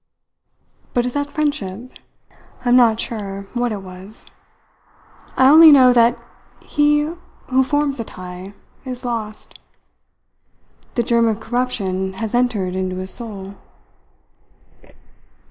But 0.95 1.05
is 1.05 1.13
that 1.13 1.29
friendship? 1.29 1.91
I 2.65 2.69
am 2.69 2.75
not 2.75 2.99
sure 2.99 3.43
what 3.53 3.71
it 3.71 3.83
was. 3.83 4.25
I 5.37 5.47
only 5.47 5.71
know 5.71 5.93
that 5.93 6.17
he 6.59 7.07
who 7.49 7.61
forms 7.61 7.99
a 7.99 8.03
tie 8.03 8.55
is 8.83 9.05
lost. 9.05 9.59
The 10.95 11.03
germ 11.03 11.27
of 11.27 11.39
corruption 11.39 12.13
has 12.13 12.33
entered 12.33 12.75
into 12.75 12.95
his 12.95 13.11
soul." 13.11 13.53